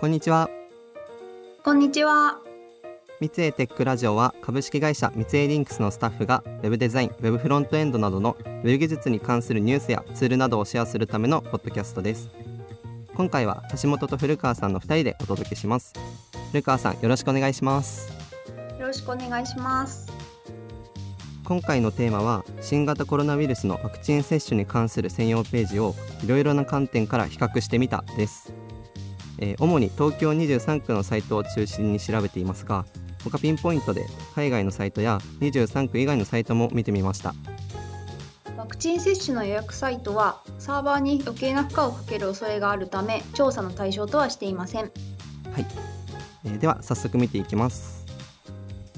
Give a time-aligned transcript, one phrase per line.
[0.00, 0.48] こんにちは。
[1.64, 2.38] こんにちは。
[3.20, 12.28] 三井テックラジオは株式会社三井リンクスのスタッフが Web デザイン、Web フロントエンドなどの Web 技術に関するニュースやツールなどをシェアするためのポッドキャストです。
[13.16, 15.92] 今回は橋本と古川さんの2人でお届けします。
[16.52, 18.12] 古川さんよろしくお願いします。
[18.78, 20.06] よろしくお願いします。
[21.44, 28.52] 今回のテーマは新型コロナウイルスのワクチン接種に関する専用ページをいろいろな観点から比較してみたです
[29.38, 32.84] えー、主に東京23区のサイトを中心に調べていますが
[33.24, 37.34] 他ピンポイントで海外のサイトや23区以外のサイトも見てみました。
[38.56, 44.82] ワクチン接種の予約サイトはサーバーに余計な負荷をかける恐れがあるため調査の対象とはしていません。
[44.82, 44.88] は
[45.60, 45.66] い、
[46.44, 48.04] えー、では早速見ていきます、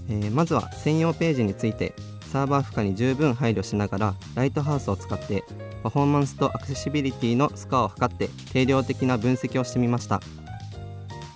[0.08, 1.94] えー、まずは専用ページについて
[2.32, 5.44] サーバー負荷に十分配慮しながらライトハウスを使って
[5.82, 10.20] パフォーマンスとアクセシビリティのスコアを測って定量的な分析をしてみました。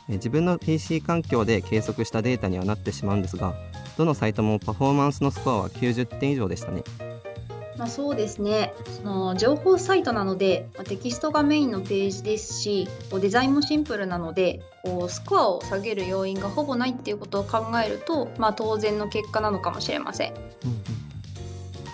[0.08, 3.54] 自分の PC 環境で計測したデータにはなってしまうんですが
[3.96, 6.82] どのサイトもパフォーマンスのスコアは90点以上でしたね。
[7.76, 8.72] まあ、そうですね。
[8.84, 20.34] その情報サイトなので、まあ、テキストがメインのページですしデザインもシンプルなのでこうスコアを下げる要因がほぼないっていうことを考えると、まあ、当然の結果なのかもしれません。
[20.34, 20.40] うん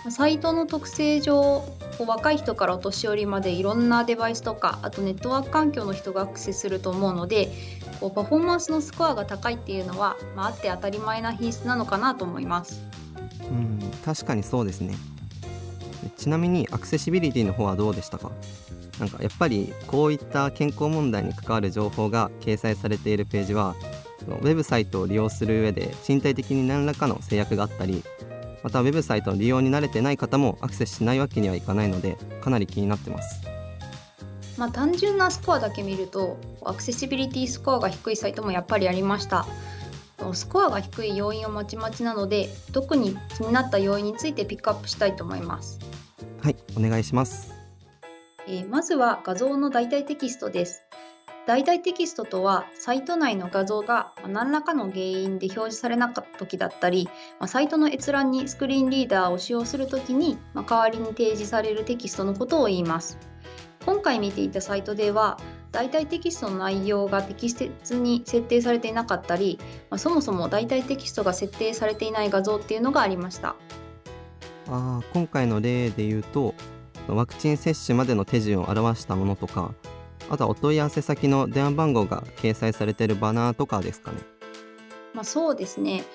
[0.05, 1.63] うん、サイトの特性上
[2.01, 7.51] こう若い人からお年寄りまでいろんなデバイスとかあとネットワーク環境の人がアクセスすると思うので
[7.99, 12.81] こうパフォーマンスのスコアが高いっていうのは、まあ、あって当たり前な品質なのかなと思います。
[13.51, 14.95] うん確かにそうですね
[16.17, 18.31] ちなみにアクセシビリティの方はどうでしたか？
[18.99, 23.75] なんかやっぱりこういった健康問題に関わる情報が掲載されているページは
[24.27, 28.03] ウェブサイトを利用する上で身体的に何らかの制約があったり
[28.63, 33.41] またウェブサイトの利用に慣れてない方もアクセスしないわけにはいかないのでかなり気になってます。
[34.57, 39.45] まあ、単純なスコアだけ見るとアクセシビリティスコアが低いサイトもやっぱりありました。
[40.33, 45.79] スコアが低い要因をまちまちなので特に気になった要因についてピックアップしたいと思います。
[46.41, 47.53] はいお願いします、
[48.47, 50.81] えー、まずは画像の代替テキストです
[51.47, 57.09] 代替テキストとはサイト内の画像が何らかの原因で表示されなかった時だったり
[57.47, 63.17] サイトの閲覧にスクリーンリーダーを使用する時に代わりに提示されるテキストのことを言います。
[63.85, 65.39] 今回見ていたサイトでは
[65.71, 69.57] 代替テキストの内容が適切に設定されていなかったり、
[69.97, 73.55] そもそも代替テキストが設定されていない画像っていうのがありました。
[74.67, 76.53] あ今回の例で言うと
[77.07, 79.73] ワクチン接種までの手順を表したものとか
[80.31, 84.19] あとはお問い合わせ先の電話番号が掲載されているバナーとかですかね。
[85.13, 86.05] まあ、そうですね。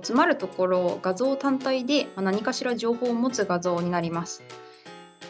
[0.00, 4.42] つまるところ画像単体で何かしら情報を持つ画像になります。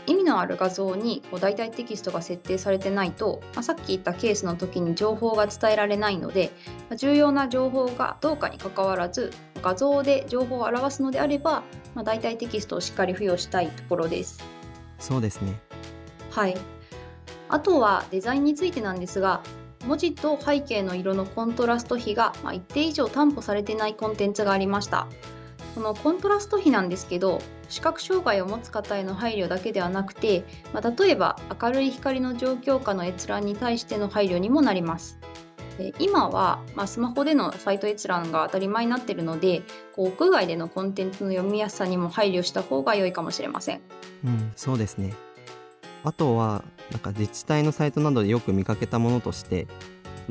[0.06, 6.52] 意味のある画像に代替テキストが設定されてないと、まあ、さっき言ったケースの時に情報が伝えられないので、
[6.88, 11.64] まあ、重要な情報がどうかにかかわらず画像で情報を表すのであれば、
[11.96, 14.38] まあ、代替テキストをしっかり付与したいところです。
[15.00, 15.60] そうですね
[16.30, 16.56] はい
[17.48, 19.42] あとはデザインについてなんですが
[19.86, 25.06] 文字と背景の色のコントラスト比がま一定以上担保されてないコンテンツがありました。
[25.76, 30.42] このコントラスト比なんですけど視覚障害を持つ方への配慮だけではなくて、
[30.72, 35.18] まあ、例えば明るい光の状況下の閲覧に対しての配慮にもなります。
[35.98, 39.62] 今は、まあ、スマホでのサイト閲覧が当たり前になっているので
[39.94, 43.82] こう屋外でのコンテンツの読みやすさにも配慮した方が良いかもしれません。
[44.24, 45.14] うん、そうですね。
[46.06, 46.62] あとは
[46.92, 49.66] なんか自治体のサイトなどでよく見かけたものとして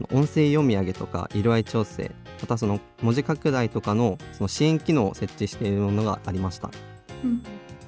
[0.10, 6.72] 音声読み上げとか色合い調整またその文字拡大とかのその支援機能を設置しているものがありました。
[7.26, 7.44] うん、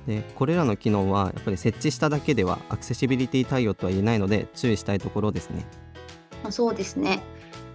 [0.05, 5.65] でこれらの機能はやっぱり設置しただけではアクセシビリティ対応とは言えないので注意したいところですね。
[6.43, 7.23] あそうですね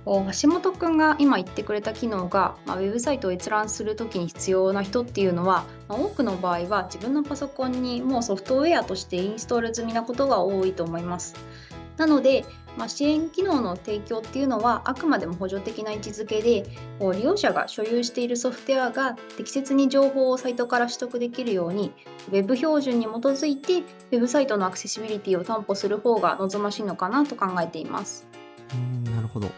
[0.05, 11.35] 橋本くんが今言ってくれた機能が、まあ、ウェブサイトを閲覧するときに必要な人っていうのは、まあ、多くの場合は自分のパソコンにもうソフトウェアとしてインストール済みなことが多いと思います。
[11.97, 12.45] なので、
[12.77, 16.65] まあ、支援機能の提供っていうのはあくまでも補助的な位置づけで
[17.00, 21.93] 利用者が所有しているソフトウェアが適切に情報をサイトから取得できるように
[22.31, 28.26] Web 標準に基づいて Web サイトのアクセシビリティを担保する方が望ましいのかなと考えています。
[28.75, 29.50] うんなるほど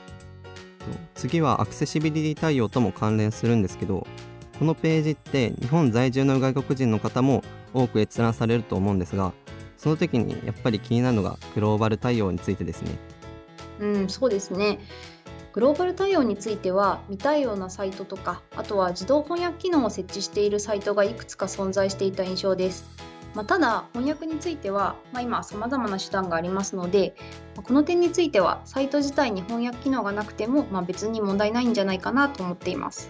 [1.25, 4.06] 次はアクセシビリティ対応とも関連するんですけど
[4.59, 7.43] このページって日本在住の外国人の方も
[7.73, 9.32] 多く閲覧されると思うんですが
[9.79, 12.91] その時にやっぱり気になるのがグローバル対応についてですね。
[13.81, 14.81] うん、そうですね。
[15.55, 22.85] グローバル対応については未対応なサイトとかあとは自動翻訳機能を設置しているサイトがいくつか存在していた印象です。
[23.35, 27.17] まあ、ただ翻訳については、まあ、今さまざまな手段がありますので
[27.57, 33.09] この点についてはサイト自体に翻訳機能がなくても、まあ、別に問題ないんじゃないかなと思っています。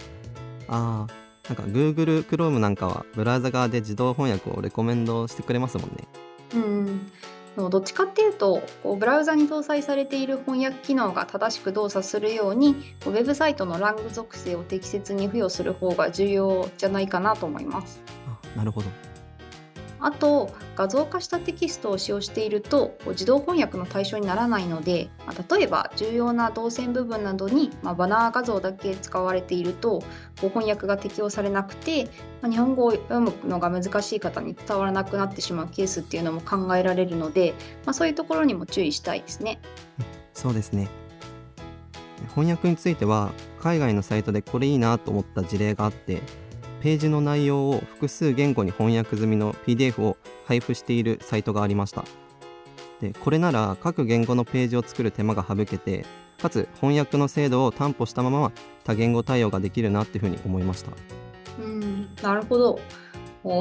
[0.69, 1.07] あ
[1.49, 6.09] なんか Google Chrome なんかはブラウザ側で自動翻訳をレコメンドしてくれますもんね。
[6.55, 7.13] うん
[7.57, 12.71] どっちかっていうとこうブラウザに搭載されている翻訳機能が正しく動作するように
[13.07, 18.03] ウェブサイトのラング属性を適切に付与する方が重要じゃないかなと思います。
[18.27, 18.89] あなるほど
[20.05, 25.09] あと画像化したテキストを使用していると自動翻訳の対象にならないので
[25.51, 30.03] 例えば重要な動線部分などにまバナー画像だけ使われていると
[30.43, 32.11] 翻訳が適用されなくて
[32.43, 37.55] ま日本語を読むのが難しい方に伝わらなくなってしまうケースっていうのも考えられるので、
[37.87, 39.59] まあ、そういうところにも注意したいですね。
[40.35, 40.89] そうですね
[42.35, 46.21] 翻訳については海外のサイトでこれいいなと思った事例があって
[46.85, 52.05] ページの内容を複数言語に翻訳済みの PDF を配布しているサイトがありました。
[53.01, 56.05] でこれなら各言語のページを作る手間が省けて
[56.43, 58.53] かつ翻訳の精度を担保したまま
[58.85, 60.93] 多言語対応ができるなっていうふうに思いました。
[61.59, 62.79] うんなるほど。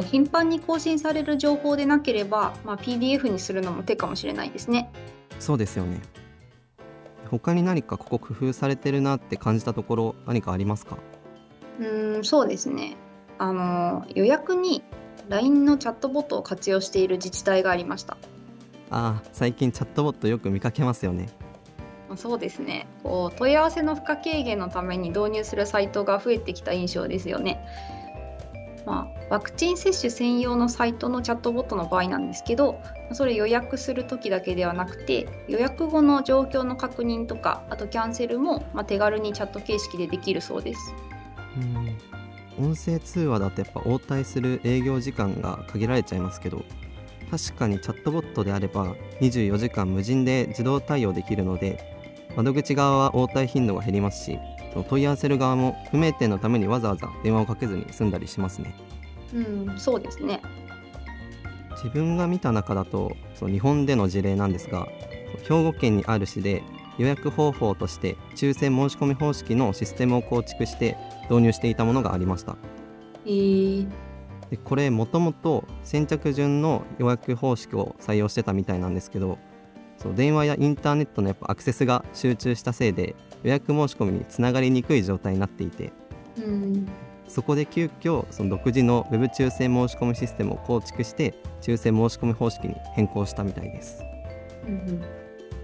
[0.03, 4.91] 頻繁に更新される情報でなければ、まあ、PDF にするのも手かもしれないですね。
[5.39, 6.01] そうですよね。
[7.31, 10.97] 他に何かここ工夫されてるなって感じたところ何かありますか？
[11.79, 12.97] うんそうですね
[13.43, 14.83] あの予約に
[15.27, 18.15] LINE のチャットボットを活用している自治体がありました。
[18.89, 21.27] ああ最近チャットボットよく見かけますよね。
[22.15, 22.87] そうですね。
[23.03, 27.59] こう問い合わせの負荷軽減のために導入するサイトが増えてきた印象ですよね。
[28.85, 32.81] まあ、ワクチン接種専用のサイトのチャットボットの場合なんですけど
[33.13, 40.93] それ予約する時だけではなくて予約後の状況の確認とかあとキャンセルも、まあ、手軽にチャット形式でできるそうです。
[41.55, 42.12] うん
[42.59, 46.63] 音声通話だとやっぱ応対する営業時間が限られちゃいますけど
[47.31, 51.79] 確かにチャットボットであれば24時間無人で自動対応できるので
[52.35, 54.39] 窓口側は応対頻度が減りますし
[54.89, 58.73] 問い合わせる側も不明点のためにわざわざ電話をかけずに済んだりしますね。
[59.33, 59.39] う
[59.73, 60.41] んそうですね
[61.71, 64.87] 自分が見た中だとその日本での事例なんですが
[65.43, 66.61] 兵庫県にある市で
[66.97, 70.97] 予約方法として抽選申し込み方式のシステムを構築して
[71.29, 72.55] 導入していたものがありました。
[73.25, 73.87] えー、
[74.49, 79.37] でこれもともと先着順の予約方式を採用してたみたいなんですけど
[79.97, 85.93] そう電話やインターネットのやっぱアクセスが集中したせいで予約申し込みにつながりにくい状態になっていて、
[86.37, 86.87] うん、
[87.27, 94.03] そこで急遽その独自の Web 抽選申し込みシステムを構築して抽選申し込み方式に変更したみたいです。
[94.67, 95.22] うん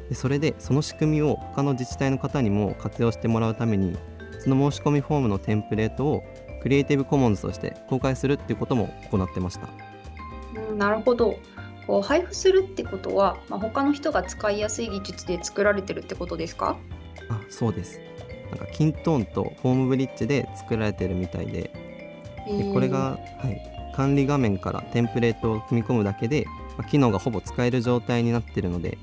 [0.10, 3.96] でそれでその仕組みを他の自治体の方にも活用してもらうために
[4.40, 6.24] その申し込みフォームのテンプレートを
[6.62, 9.70] クリエイティブコモンズとして公開するっていうことも行ってました。
[10.70, 11.38] うん、なるほど。
[11.88, 16.78] こう配布するってことは、まあ、他の人が使いやすい技術で作られてるってことですか？
[17.30, 18.00] あそうです。
[18.52, 21.72] なんかキントーンとホームブリッジで作られてるみたいで
[22.48, 26.46] でこれが、はい、管理画面からテンプレートを組み込むだけで、
[26.78, 28.98] まあ、機能がほぼ使える状態になってるので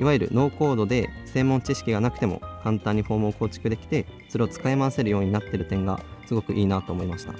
[0.00, 7.34] いわゆるノーコードで専門知識がなくても簡単にフォームを構築できてそれを使い回せるようになってる点がすごくいいなと思いました。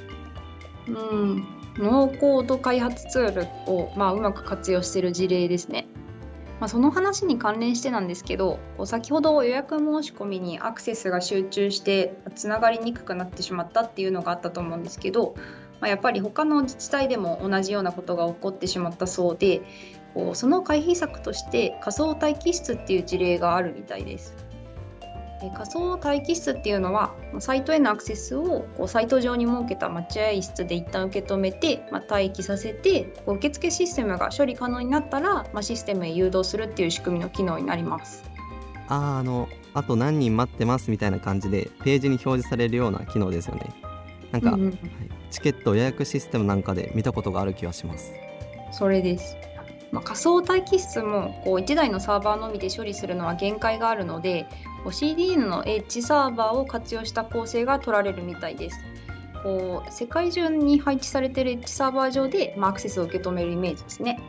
[0.89, 5.87] うんノーコード開発ツールを、まあ、うまく活用している事例ですね。
[6.59, 15.37] まあ、その話に関連してなんですけど先ほど予約申し込みにアクセスが集中してつながりにくくなってしまったっていうのがあったと思うんですけど、
[15.81, 19.63] まあ、やっぱり他の自治体でも同じようなことが起こってしまったそうで
[20.15, 24.37] こうその回避策として仮想待機室っていう事例があるみたいです。
[25.56, 38.22] 仮想待機室っていうのはサイトへのアクセスをこうサイト上に設けた待合室で一旦受け止めて、まあ、待機させてこう受付システムが処理可能になったら、まあ、システムへ誘導するっていう仕組みの機能になります。
[38.89, 43.90] ああのあと何人待ってますみたいな感じでページに表示されるような機能ですよね。
[44.32, 44.79] なんか、うんうんはい、
[45.31, 48.13] チケット予約システムなんかで見たことがある気がします。
[48.72, 49.37] それです。
[49.93, 54.46] まあ、仮想待機室もこう1台のサーバーのみで処理するのは限界があるので
[54.84, 58.79] CDN の H サーバーを活用した構成が取られるみたいです。
[59.43, 64.20] こう世界中に配置されている H サーバー上で、まあ、アクセスを受け止めるイメージですね。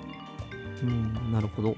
[0.81, 1.75] うんなるほど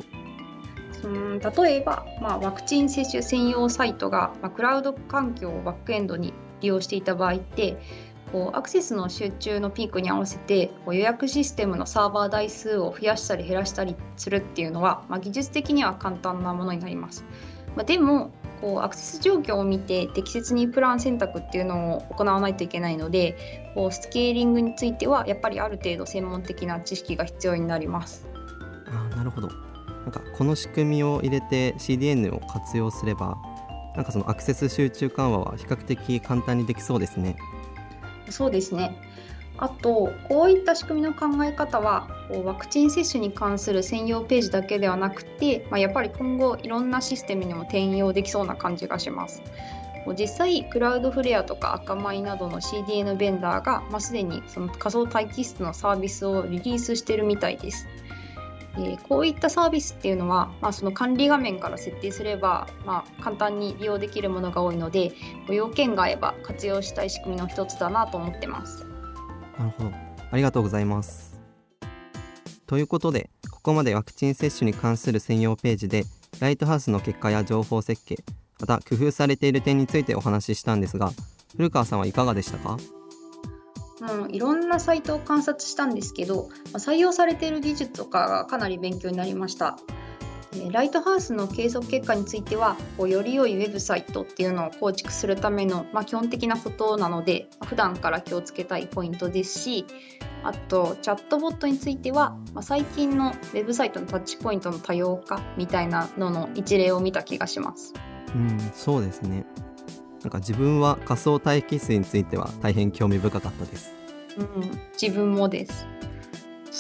[1.04, 7.78] うん例えば、まあ、ワクチン接種専用サイトが、まあ、クラウド環境をバックエンドに利用していた場合って
[8.34, 17.24] こうアクセスの集中のピークに合わせてこう予約システムのサーバー台数を増やしたり減らしたりするっていうのは、まあ、技術的には簡単なものになります。
[17.76, 28.26] まあ、でもこうアクセス状況を見て適切にプラン選択っていうのを行わないといけないのでこうスケーリングについてはやっぱりある程度専門的な知識が必要になります。
[28.88, 33.38] あなるほどなんかこの仕組みを入れて CDN を活用すれば
[33.96, 37.36] なんかそのアクセス集中緩和は比較的簡単にできそうですね。
[38.30, 38.96] そうですね
[39.58, 42.08] あとこういった仕組みの考え方は
[42.44, 49.44] ワクチン接種に関する専用ページだけではなくて、まあ、やっぱり今後いろんなシステムにも転用できそうな感じがします。
[50.18, 57.88] 実際クラウドフレアとか赤米などの CDN ベンダーが、まあ、すでにその仮想待機室のサービスをリリースしてるみたいです。
[58.78, 65.12] えこういったサービスっていうのは、まあ、その管理画面から設定すれば、まあ、簡単に利用できるものが多いので
[65.48, 68.86] 要件が合えば活用したい仕組みの一つだなと思ってます。
[69.60, 69.92] なるほど
[70.32, 71.40] ありがとうございます。
[72.66, 76.06] ということでここまでワクチン接種に関する専用ページで
[76.40, 78.18] ライトハウスの結果や情報設計
[78.60, 81.12] また工夫されている点についてお話ししたんですが
[81.56, 82.78] 古川さんはいかがでしたか？
[84.26, 89.78] う、いろんなサイトを観察したんですけど、採用されている技術とかがかなり勉強になりました。
[90.72, 99.86] ライトハウスの計測結果についてはこうより良いウェブサイトっていうのを構築するための、まあ、基本的なことなので普段から気をつけたいポイントですし
[100.44, 107.94] あとチャットボットについては、まあ、最近のウェブサイトのタッチポイントの多様化みたいなのの一例を見た気がします。
[108.36, 109.46] うん、そうですね
[110.24, 113.94] なんか自分は仮想待機室については大変興味深かったです。
[114.38, 115.86] うん、自分もです。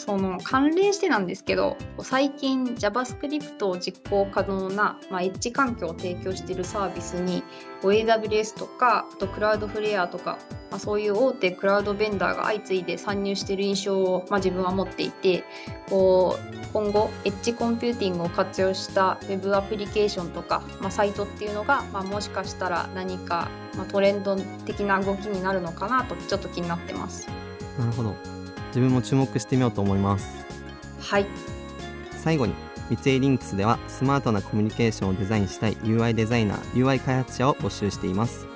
[0.05, 7.41] その関連してなんですけど最近 JavaScript を実行可能な、まあ、エッジ環境を提供しているサービスに
[7.81, 15.45] AWS とかあと Cloudflare とか、まあ、そういう大手クラウドベンダーが相次いで参入している印象を、まあ、自分は持っていて
[15.89, 27.29] こう今後エッジコンピューティングを活用した Web アプリケーションとか、まあ、サイトっていうのが、まあ、もしかしたら何か、まあ、トレンド的な動きになるのかなとちょっと気になってます。
[27.79, 28.32] なるほど
[28.73, 30.45] 自分も注目してみようと思います。
[30.99, 31.27] はい。
[32.11, 32.53] 最後に
[32.89, 38.47] 三井リンクスではスマートなコミュニケーションをデザインしたい UI デザイナー UI 開発者を募集しています。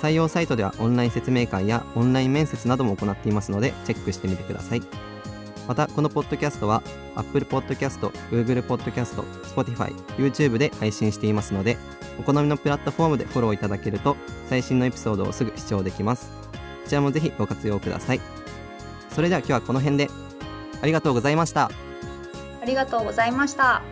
[0.00, 4.82] 採用サイトではオンライン説明会やオンライン面接なども行っていますのでチェックしてみてください。
[5.68, 6.82] またこのポッドキャストは
[7.14, 9.22] Apple Podcast、Google Podcast、
[9.54, 11.76] Spotify、YouTube で配信していますので
[12.18, 14.16] お好みのプラットフォームでフォローいただけると
[14.48, 16.30] 最新のエピソードをすぐ視聴できます。
[16.30, 18.39] こちらもぜひご活用ください
[19.12, 20.08] それでは今日はこの辺で
[20.82, 21.70] ありがとうございました
[22.60, 23.82] ありがとうございました。